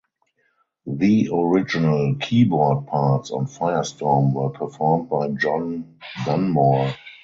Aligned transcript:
The 0.87 1.29
original 1.31 2.15
keyboard 2.15 2.87
parts 2.87 3.29
on 3.29 3.45
Firestorm 3.45 4.33
were 4.33 4.49
performed 4.49 5.09
by 5.11 5.27
Jon 5.27 5.99
Dunmore. 6.25 6.95